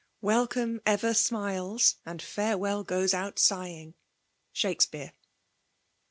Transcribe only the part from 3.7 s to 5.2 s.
I Srakspbahs.